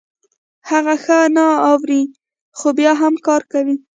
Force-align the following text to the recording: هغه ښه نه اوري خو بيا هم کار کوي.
هغه 0.69 0.95
ښه 1.03 1.19
نه 1.35 1.45
اوري 1.69 2.01
خو 2.57 2.67
بيا 2.77 2.91
هم 3.01 3.13
کار 3.27 3.41
کوي. 3.51 3.75